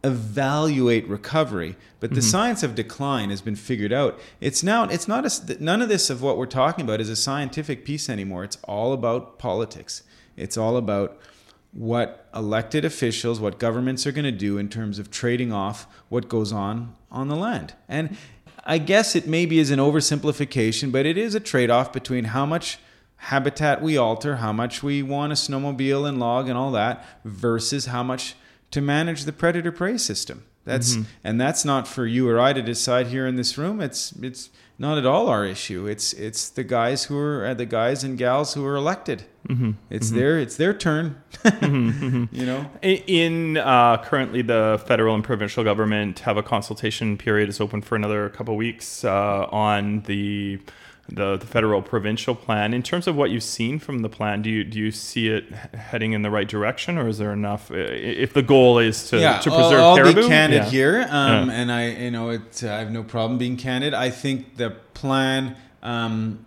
[0.02, 2.30] evaluate recovery but the mm-hmm.
[2.30, 4.18] science of decline has been figured out.
[4.40, 7.16] It's now it's not a, none of this of what we're talking about is a
[7.16, 8.42] scientific piece anymore.
[8.42, 10.02] It's all about politics.
[10.36, 11.20] It's all about
[11.72, 16.28] what elected officials, what governments are going to do in terms of trading off what
[16.28, 17.74] goes on on the land.
[17.86, 18.16] And
[18.64, 22.46] I guess it maybe is an oversimplification, but it is a trade off between how
[22.46, 22.78] much
[23.24, 27.86] habitat we alter, how much we want to snowmobile and log and all that, versus
[27.86, 28.34] how much
[28.70, 30.44] to manage the predator prey system.
[30.64, 33.80] That's and that's not for you or I to decide here in this room.
[33.80, 35.86] It's it's not at all our issue.
[35.86, 39.24] It's it's the guys who are uh, the guys and gals who are elected.
[39.48, 39.72] Mm-hmm.
[39.90, 41.22] It's their it's their turn.
[41.62, 42.70] you know.
[42.82, 47.96] In uh, currently, the federal and provincial government have a consultation period is open for
[47.96, 50.60] another couple weeks uh, on the,
[51.12, 52.72] the the federal provincial plan.
[52.72, 55.44] In terms of what you've seen from the plan, do you do you see it
[55.74, 57.70] heading in the right direction, or is there enough?
[57.70, 60.70] If the goal is to, yeah, to I'll- preserve I'll, caribou, be candid Yeah.
[60.70, 61.54] here, um, Yeah.
[61.54, 62.62] and I, you know, it.
[62.64, 63.92] Uh, I have no problem being candid.
[63.94, 66.44] I think the plan, um,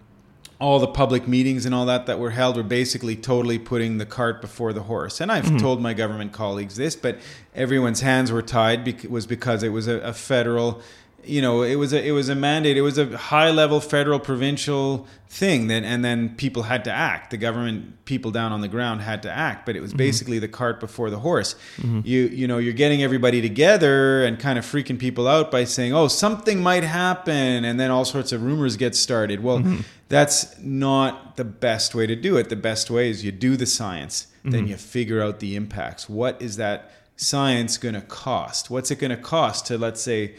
[0.60, 4.06] all the public meetings and all that that were held were basically totally putting the
[4.06, 5.20] cart before the horse.
[5.20, 5.56] And Mm-hmm.
[5.56, 7.18] I've told my government colleagues this, but
[7.54, 10.82] everyone's hands were tied bec- was because it was a, a federal.
[11.26, 12.78] You know, it was a it was a mandate.
[12.78, 15.68] It was a high level federal provincial thing.
[15.68, 17.32] Then and then people had to act.
[17.32, 19.66] The government people down on the ground had to act.
[19.66, 19.98] But it was mm-hmm.
[19.98, 21.56] basically the cart before the horse.
[21.78, 22.02] Mm-hmm.
[22.04, 25.94] You you know you're getting everybody together and kind of freaking people out by saying,
[25.94, 29.44] oh, something might happen, and then all sorts of rumors get started.
[29.44, 29.82] Well, mm-hmm.
[30.10, 32.50] that's not the best way to do it.
[32.50, 36.10] The best way is you do the science, then you figure out the impacts.
[36.10, 38.70] What is that science going to cost?
[38.70, 40.36] What's it going to cost to let's say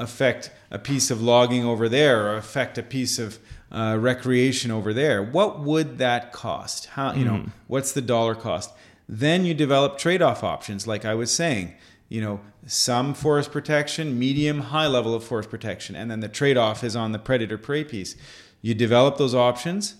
[0.00, 3.38] affect a piece of logging over there or affect a piece of
[3.70, 5.22] uh, recreation over there.
[5.22, 6.86] What would that cost?
[6.86, 7.50] How you know mm-hmm.
[7.68, 8.72] what's the dollar cost?
[9.08, 11.74] Then you develop trade-off options like i was saying.
[12.08, 16.82] You know some forest protection medium high level of forest protection and then the trade-off
[16.82, 18.16] is on the predator prey piece.
[18.62, 19.96] You develop those options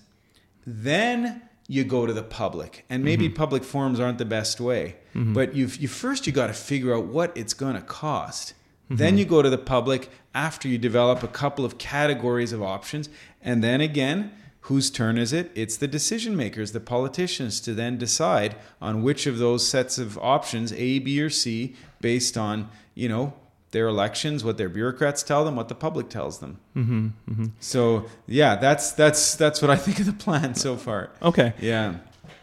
[0.67, 2.85] then you go to the public.
[2.89, 3.35] And maybe mm-hmm.
[3.35, 5.33] public forums aren't the best way mm-hmm.
[5.33, 8.53] but you you first you got to figure out what it's going to cost
[8.97, 9.19] then mm-hmm.
[9.19, 13.09] you go to the public after you develop a couple of categories of options
[13.41, 17.97] and then again whose turn is it it's the decision makers the politicians to then
[17.97, 23.09] decide on which of those sets of options a b or c based on you
[23.09, 23.33] know
[23.71, 27.45] their elections what their bureaucrats tell them what the public tells them mm-hmm, mm-hmm.
[27.59, 31.11] so yeah, that's that's that's what I think of the plan so far.
[31.21, 31.53] Okay.
[31.59, 31.95] Yeah.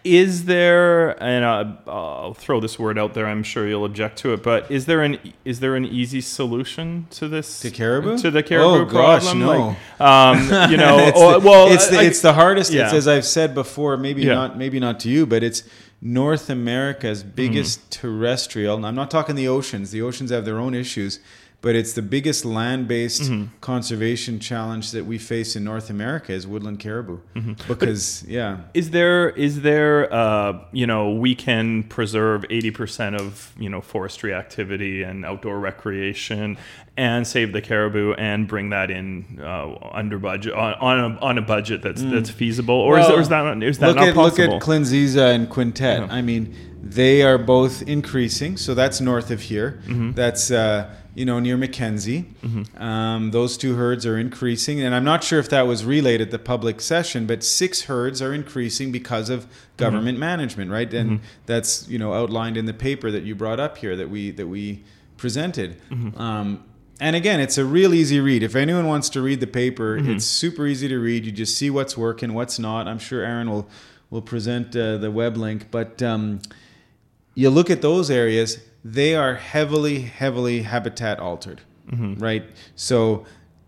[0.05, 3.27] Is there, and I'll throw this word out there.
[3.27, 7.07] I'm sure you'll object to it, but is there an is there an easy solution
[7.11, 8.16] to this To caribou?
[8.18, 9.38] to the caribou Oh, gosh, problem?
[9.40, 9.77] no.
[9.98, 12.72] Like, um, you know, it's or- the, well, it's the, I- it's the hardest.
[12.72, 13.96] It's as I've said before.
[13.96, 14.35] Maybe Yeah.
[14.35, 15.62] not maybe not to you, but it's
[16.01, 17.35] North America's Mm-hmm.
[17.35, 18.77] biggest terrestrial.
[18.77, 19.90] And I'm not talking the oceans.
[19.90, 21.18] The oceans have their own issues,
[21.60, 23.44] but it's the biggest land-based Mm-hmm.
[23.60, 27.18] conservation challenge that we face in North America is woodland caribou.
[27.34, 27.52] Mm-hmm.
[27.66, 33.52] Because yeah, Is there is there uh, you know we can preserve eighty percent of
[33.58, 36.56] you know forestry activity and outdoor recreation
[36.96, 41.38] and save the caribou and bring that in uh, under budget on on a, on
[41.38, 43.10] a budget that's that's feasible or is, Mm.
[43.10, 44.44] Well, is that is that look not at possible?
[44.54, 46.06] look at Klinse-Za and Quintette.
[46.06, 46.14] Yeah.
[46.14, 48.56] I mean, they are both increasing.
[48.56, 49.80] So that's north of here.
[49.86, 50.12] Mm-hmm.
[50.12, 52.26] That's uh, you know near Mackenzie.
[52.76, 56.31] Um, those two herds are increasing, and I'm not sure if that was relayed at
[56.31, 60.20] the public session, but six herds are increasing because of government Mm-hmm.
[60.20, 60.92] management, right?
[60.94, 64.31] And that's you know outlined in the paper that you brought up here that we
[64.33, 64.85] that we
[65.16, 65.70] presented.
[65.90, 66.20] Mm-hmm.
[66.20, 66.64] Um,
[67.00, 68.42] and again, it's a real easy read.
[68.42, 70.12] If anyone wants to read the paper, Mm-hmm.
[70.16, 71.24] it's super easy to read.
[71.26, 72.88] You just see what's working, what's not.
[72.88, 73.66] I'm sure Aaron will
[74.11, 76.40] will present uh, the web link, but um,
[77.35, 78.59] you look at those areas;
[78.92, 82.14] they are heavily, heavily habitat altered, mm-hmm.
[82.14, 82.44] right?
[82.74, 83.27] So,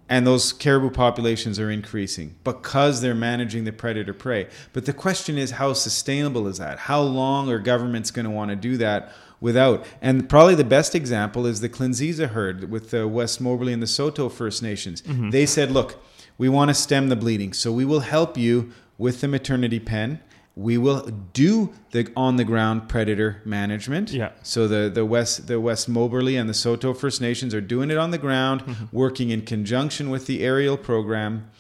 [0.09, 4.49] and those caribou populations are increasing because they're managing the predator prey.
[4.73, 6.79] But the question is, how sustainable is that?
[6.81, 9.13] How long are governments going to want to do that?
[9.43, 13.83] Without, and probably the best example is the Klinse-Za herd with the West Moberly and
[13.83, 15.01] the Saulteau First Nations.
[15.01, 15.31] Mm-hmm.
[15.31, 15.99] They said, "Look,
[16.37, 20.21] we want to stem the bleeding, so we will help you with the maternity pen.
[20.61, 24.11] We will do the on the ground predator management.
[24.11, 24.33] Yeah.
[24.43, 27.97] So the the West the West Moberly and the Saulteau First Nations are doing it
[27.97, 31.51] on the ground, working in conjunction with the aerial program.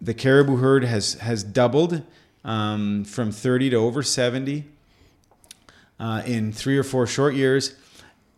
[0.00, 2.02] The caribou herd has has doubled
[2.44, 4.66] um, from 30 to over 70
[5.98, 7.74] uh, in three or four short years.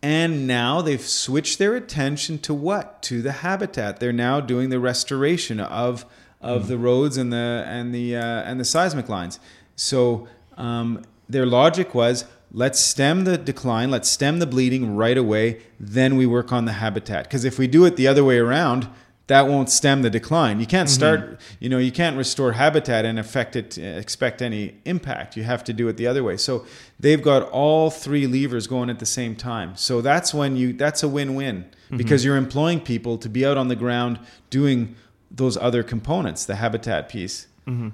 [0.01, 3.01] And now they've switched their attention to what?
[3.03, 3.99] To the habitat.
[3.99, 6.05] They're now doing the restoration of
[6.41, 9.39] of the roads and the and the uh, and the seismic lines.
[9.75, 15.61] So um, their logic was let's stem the decline, let's stem the bleeding right away,
[15.79, 17.25] then we work on the habitat.
[17.25, 18.87] Because if we do it the other way around,
[19.27, 20.59] that won't stem the decline.
[20.59, 20.95] You can't mm-hmm.
[20.95, 25.35] start, you know, you can't restore habitat and affect it, expect any impact.
[25.35, 26.37] You have to do it the other way.
[26.37, 26.65] So
[26.99, 29.75] they've got all three levers going at the same time.
[29.75, 31.97] So that's when you, that's a win-win mm-hmm.
[31.97, 34.95] because you're employing people to be out on the ground doing
[35.31, 37.47] those other components, the habitat piece.
[37.67, 37.89] Mm-hmm.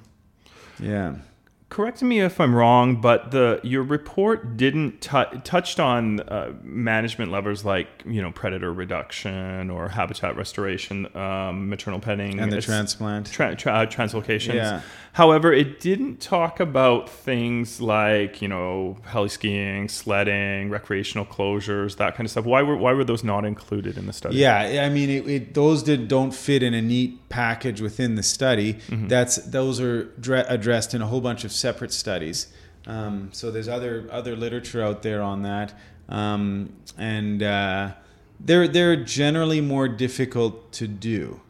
[0.86, 1.16] Yeah.
[1.72, 7.32] Correct me if I'm wrong, but the your report didn't t- touched on uh, management
[7.32, 12.66] levers like you know predator reduction or habitat restoration, um, maternal penning, And the it's-
[12.66, 13.32] transplant.
[13.32, 14.56] tra- tra- uh, translocations.
[14.56, 14.82] Yeah.
[15.14, 22.16] However, it didn't talk about things like you know heli skiing, sledding, recreational closures, that
[22.16, 22.44] kind of stuff.
[22.46, 24.36] Why were why were those not included in the study?
[24.38, 28.24] Yeah, I mean, it, it, those did don't fit in a neat package within the
[28.24, 28.74] study.
[28.74, 29.08] Mm-hmm.
[29.08, 32.48] That's those are dre- addressed in a whole bunch of separate studies.
[32.88, 35.74] Um, so there's other other literature out there on that,
[36.10, 37.92] um, and uh,
[38.40, 41.42] they're they're generally more difficult to do.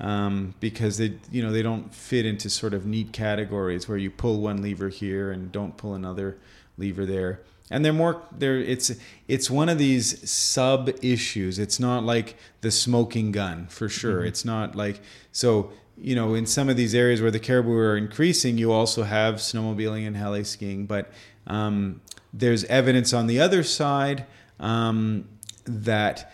[0.00, 4.10] Um, because they you know they don't fit into sort of neat categories where you
[4.10, 6.38] pull one lever here and don't pull another
[6.76, 7.42] lever there.
[7.70, 8.90] And they're more they're it's
[9.28, 14.24] it's one of these sub issues it's not like the smoking gun for sure.
[14.24, 15.70] It's not like so
[16.00, 19.36] you know in some of these areas where the caribou are increasing you also have
[19.36, 21.10] snowmobiling and heli skiing but
[21.46, 22.00] um,
[22.32, 24.26] there's evidence on the other side
[24.58, 25.28] um,
[25.64, 26.32] that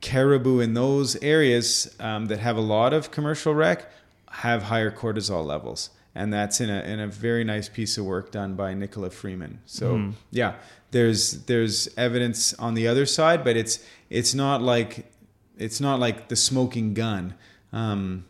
[0.00, 3.90] caribou in those areas um, that have a lot of commercial rec
[4.30, 8.32] have higher cortisol levels and that's in a in a very nice piece of work
[8.32, 9.60] done by Nicola Freeman.
[9.66, 10.54] So yeah,
[10.90, 13.78] there's there's evidence on the other side, but it's
[14.10, 15.12] it's not like
[15.56, 17.34] it's not like the smoking gun.
[17.72, 18.24] Um,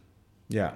[0.48, 0.72] yeah.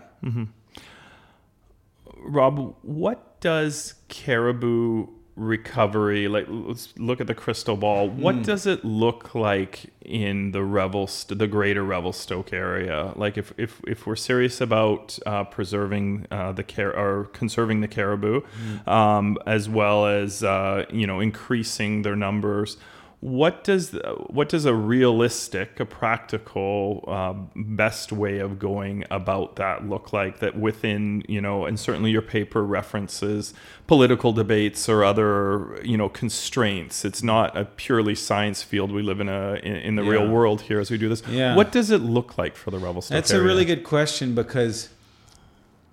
[2.25, 6.47] Rob, what does caribou recovery like?
[6.49, 8.09] Let's look at the crystal ball.
[8.09, 8.43] What Hmm.
[8.43, 13.13] does it look like in the Revelst, the greater Revelstoke area?
[13.17, 17.89] Like, if if if we're serious about uh, preserving uh, the care or conserving the
[17.89, 18.89] caribou, Hmm.
[18.89, 22.77] um, as well as uh, you know increasing their numbers.
[23.23, 29.89] What does what does a realistic, a practical, uh, best way of going about that
[29.89, 30.41] look like?
[30.41, 33.55] That within you know, and certainly your paper references
[33.87, 37.05] political debates or other you know constraints.
[37.05, 38.91] It's not a purely science field.
[38.91, 41.23] We live in a in, in the real world here as we do this.
[41.29, 41.55] Yeah.
[41.55, 43.15] What does it look like for the Revelstoke?
[43.15, 44.89] That's a really good question because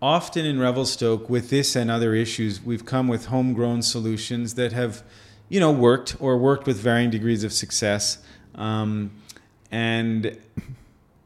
[0.02, 5.04] often in Revelstoke, with this and other issues, we've come with homegrown solutions that have,
[5.50, 8.20] you know, worked or worked with varying degrees of success.
[8.56, 9.12] Um,
[9.72, 10.38] and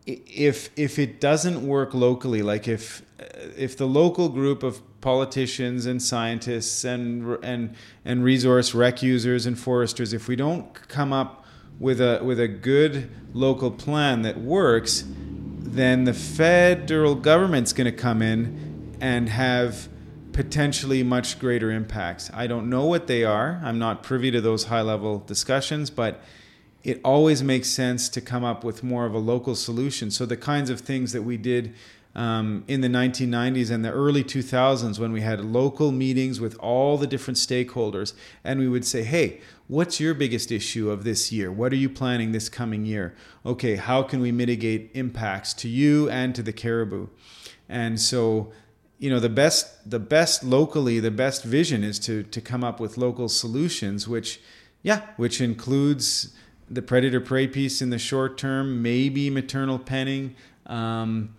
[0.05, 3.03] if if it doesn't work locally, like if
[3.57, 9.57] if the local group of politicians and scientists and and and resource rec users and
[9.57, 11.45] foresters, if we don't come up
[11.79, 17.97] with a with a good local plan that works, then the federal government's going to
[17.97, 19.89] come in and have
[20.33, 22.29] potentially much greater impacts.
[22.33, 23.61] I don't know what they are.
[23.63, 26.21] I'm not privy to those high level discussions, but
[26.83, 30.11] it always makes sense to come up with more of a local solution.
[30.11, 31.73] So the kinds of things that we did
[32.15, 36.97] um, in the 1990s and the early 2000s when we had local meetings with all
[36.97, 41.51] the different stakeholders and we would say hey what's your biggest issue of this year
[41.51, 43.15] what are you planning this coming year
[43.45, 47.07] okay how can we mitigate impacts to you and to the caribou
[47.67, 48.51] and so
[49.03, 52.79] you know the best the best locally the best vision is to to come up
[52.79, 54.39] with local solutions which
[54.81, 56.33] yeah which includes
[56.69, 60.33] the predator prey piece in the short term maybe maternal penning
[60.67, 61.35] um,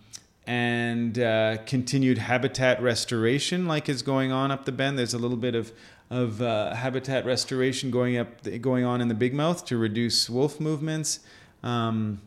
[0.47, 5.39] and uh, continued habitat restoration like is going on up the bend there's a little
[5.39, 5.73] bit of
[6.11, 8.29] of uh, habitat restoration going up
[8.61, 11.21] going on in the big mouth to reduce wolf movements
[11.63, 12.21] um,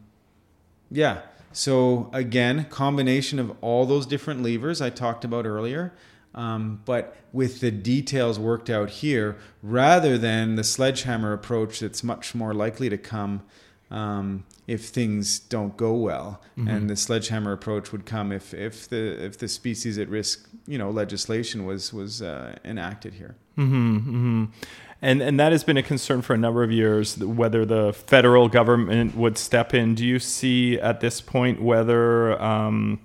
[0.89, 1.21] yeah.
[1.57, 5.91] So again, combination of all those different levers I talked about earlier,
[6.35, 12.35] um, but with the details worked out here, rather than the sledgehammer approach that's much
[12.35, 13.41] more likely to come
[13.89, 19.25] um, if things don't go well, and the sledgehammer approach would come if if the
[19.25, 23.35] if the species at risk, you know, legislation was was uh, enacted here.
[23.55, 24.45] hmm hmm
[25.01, 27.17] And and that has been a concern for a number of years.
[27.17, 29.95] Whether the federal government would step in.
[29.95, 32.99] Do you see at this point whether um,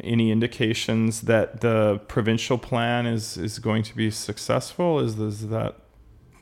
[0.00, 5.00] any indications that the provincial plan is is going to be successful?
[5.00, 5.76] Is, is that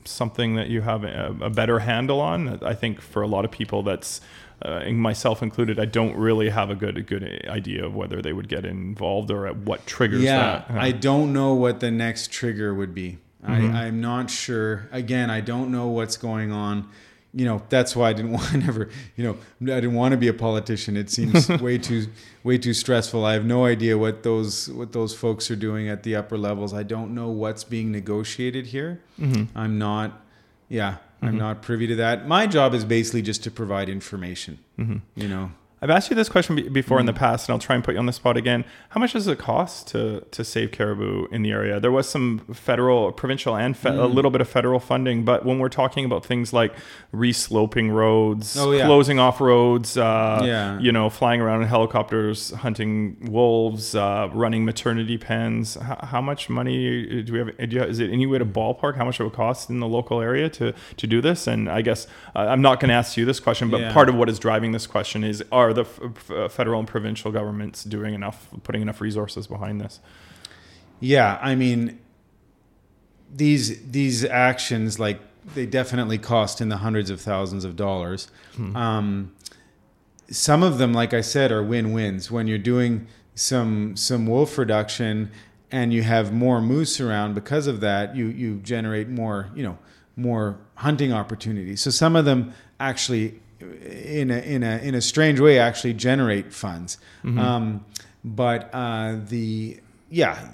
[0.04, 2.62] something that you have a, a better handle on?
[2.62, 4.20] I think for a lot of people, that's
[4.62, 5.78] uh, myself included.
[5.80, 9.30] I don't really have a good a good idea of whether they would get involved
[9.30, 10.76] or at what triggers yeah, that.
[10.76, 13.18] Uh, I don't know what the next trigger would be.
[13.44, 13.74] Mm-hmm.
[13.74, 14.88] I, I'm not sure.
[14.92, 16.88] Again, I don't know what's going on.
[17.33, 19.36] You know, that's why I didn't want to never, you know,
[19.74, 20.97] I didn't want to be a politician.
[20.97, 22.07] It seems way too
[22.43, 23.24] way too stressful.
[23.24, 26.74] I have no idea what those what those folks are doing at the upper levels.
[26.74, 29.01] I don't know what's being negotiated here.
[29.18, 29.57] Mm-hmm.
[29.57, 30.20] I'm not
[30.68, 32.26] yeah, I'm not privy to that.
[32.26, 34.59] My job is basically just to provide information.
[34.78, 34.99] Mm-hmm.
[35.16, 35.53] You know.
[35.83, 37.95] I've asked you this question be- before in the past, and I'll try and put
[37.95, 38.64] you on the spot again.
[38.91, 41.81] How much does it cost to to save caribou in the area?
[41.81, 45.59] There was some federal, provincial, and fe- a little bit of federal funding, but when
[45.59, 46.74] we're talking about things like
[47.14, 48.85] resloping roads, Oh, yeah.
[48.87, 50.78] closing off roads, uh, Yeah.
[50.81, 56.49] you know, flying around in helicopters, hunting wolves, uh, running maternity pens, how, how much
[56.49, 57.57] money do we have?
[57.70, 59.89] Do you, is it any way to ballpark how much it would cost in the
[59.89, 61.47] local area to to do this?
[61.47, 63.93] And I guess uh, I'm not going to ask you this question, but Yeah.
[63.93, 67.31] part of what is driving this question is are the f- uh, federal and provincial
[67.33, 70.01] governments doing enough, putting enough resources behind this?
[71.01, 71.99] Yeah, I mean,
[73.35, 75.21] these these actions like
[75.55, 78.29] they definitely cost in the hundreds of thousands of dollars.
[78.77, 79.33] Um,
[80.31, 82.31] some of them, like I said, are win-wins.
[82.31, 85.31] When you're doing some some wolf reduction
[85.73, 89.79] and you have more moose around, because of that, you you generate more you know
[90.16, 91.81] more hunting opportunities.
[91.81, 96.52] So some of them actually, in a in a in a strange way, actually generate
[96.52, 96.98] funds.
[97.38, 97.84] Um,
[98.24, 100.48] but uh, the yeah,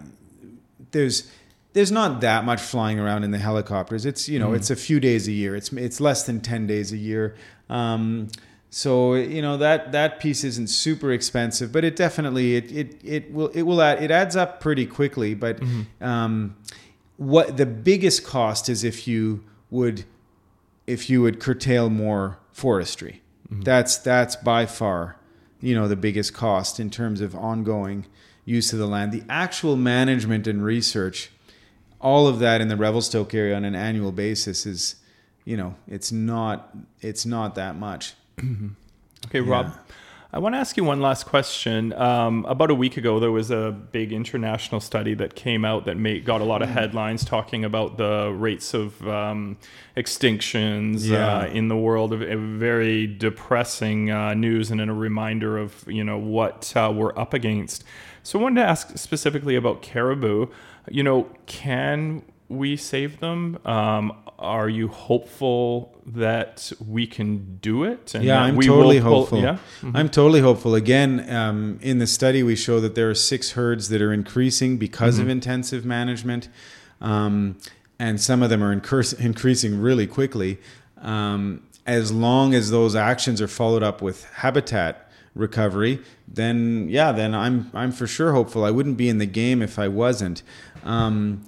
[0.91, 1.31] there's
[1.73, 4.07] there's not that much flying around in the helicopters.
[4.07, 5.55] It's you know it's a few days a year.
[5.57, 7.35] It's it's less than ten days a year.
[7.69, 8.29] Um,
[8.71, 13.33] so you know that that piece isn't super expensive, but it definitely it it, it
[13.33, 15.35] will it will add it adds up pretty quickly.
[15.35, 15.61] But
[16.01, 16.57] um,
[17.17, 20.05] what the biggest cost is if you would
[20.87, 23.21] if you would curtail more forestry.
[23.53, 23.63] Mm-hmm.
[23.63, 25.17] That's that's by far,
[25.61, 28.07] you know, the biggest cost in terms of ongoing
[28.47, 29.13] use of the land.
[29.13, 31.31] The actual management and research,
[32.01, 34.97] all of that in the Revelstoke area on an annual basis is,
[35.45, 38.15] you know, it's not it's not that much.
[38.39, 38.69] Mm-hmm.
[39.27, 39.75] Okay, Rob.
[40.37, 41.95] I want to ask you one last question.
[41.95, 45.97] Um, about a week ago, there was a big international study that came out that
[45.97, 49.57] made, got a lot of headlines talking about the rates of um,
[49.97, 51.39] extinctions Yeah.
[51.39, 52.13] uh, in the world.
[52.13, 57.19] Of of very depressing uh, news and a reminder of you know what uh, we're
[57.19, 57.83] up against.
[58.23, 60.49] So I wanted to ask specifically about caribou.
[60.91, 63.59] You know, can we save them?
[63.65, 68.15] Um, are you hopeful that we can do it?
[68.15, 69.41] And Yeah, I'm totally pull- hopeful.
[69.41, 69.59] Yeah.
[69.95, 70.75] I'm totally hopeful.
[70.75, 74.77] Again, um, in the study, we show that there are six herds that are increasing
[74.77, 76.49] because of intensive management,
[77.01, 77.57] um,
[77.99, 80.59] and some of them are increas- increasing really quickly.
[81.01, 87.35] Um, as long as those actions are followed up with habitat recovery, then yeah, then
[87.35, 88.65] I'm I'm for sure hopeful.
[88.65, 90.43] I wouldn't be in the game if I wasn't.
[90.85, 91.43] Um,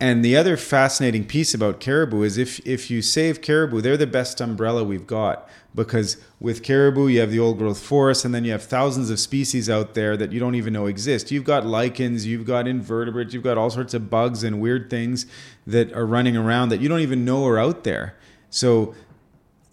[0.00, 4.06] and the other fascinating piece about caribou is if if you save caribou, they're the
[4.06, 8.44] best umbrella we've got because with caribou you have the old growth forest and then
[8.44, 11.30] you have thousands of species out there that you don't even know exist.
[11.30, 15.26] You've got lichens, you've got invertebrates, you've got all sorts of bugs and weird things
[15.66, 18.16] that are running around that you don't even know are out there.
[18.48, 18.94] So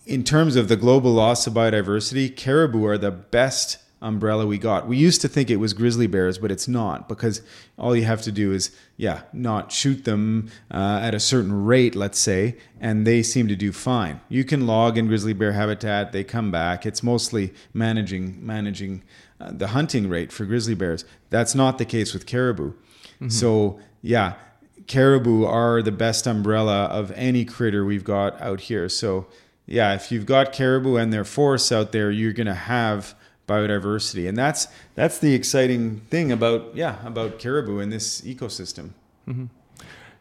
[0.05, 4.87] in terms of the global loss of biodiversity, caribou are the best umbrella we got.
[4.87, 7.41] We used to think it was grizzly bears, but it's not because
[7.77, 11.95] all you have to do is, yeah, not shoot them uh, at a certain rate,
[11.95, 14.21] let's say, and they seem to do fine.
[14.29, 16.85] You can log in grizzly bear habitat; they come back.
[16.85, 19.03] It's mostly managing managing
[19.39, 21.05] uh, the hunting rate for grizzly bears.
[21.29, 22.73] That's not the case with caribou.
[23.29, 24.33] So yeah,
[24.85, 28.87] caribou are the best umbrella of any critter we've got out here.
[28.89, 29.25] So
[29.65, 33.15] yeah, if you've got caribou and their forests out there, you're gonna have
[33.47, 38.91] biodiversity, and that's that's the exciting thing about yeah about caribou in this ecosystem.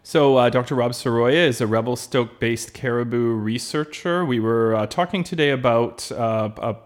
[0.02, 0.76] So, uh, Dr.
[0.76, 4.24] Rob Serrouya is a Revelstoke based caribou researcher.
[4.24, 6.76] We were uh, talking today about uh, a,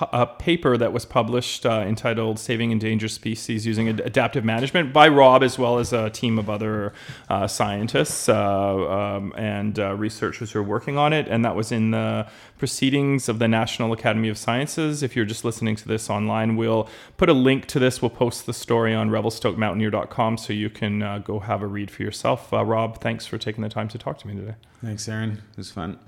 [0.00, 5.08] a paper that was published uh, entitled Saving Endangered Species Using Ad- Adaptive Management by
[5.08, 6.92] Rob, as well as a team of other
[7.28, 11.28] uh, scientists uh, um, and uh, researchers who are working on it.
[11.28, 12.26] And that was in the
[12.58, 15.02] proceedings of the National Academy of Sciences.
[15.02, 18.00] If you're just listening to this online, we'll put a link to this.
[18.00, 22.02] We'll post the story on revelstokemountaineer.com so you can uh, go have a read for
[22.02, 22.52] yourself.
[22.52, 24.54] Uh, Rob, thanks for taking the time to talk to me today.
[24.82, 25.42] Thanks, Aaron.
[25.52, 25.98] It was fun.